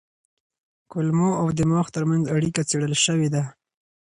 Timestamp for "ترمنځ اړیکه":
1.95-2.61